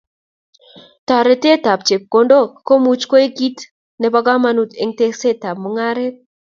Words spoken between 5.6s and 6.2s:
mung'aret